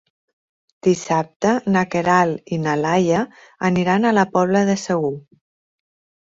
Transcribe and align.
Dissabte 0.85 1.51
na 1.75 1.83
Queralt 1.95 2.53
i 2.57 2.59
na 2.63 2.73
Laia 2.85 3.19
aniran 3.71 4.09
a 4.09 4.15
la 4.21 4.25
Pobla 4.33 4.65
de 4.71 4.79
Segur. 4.87 5.13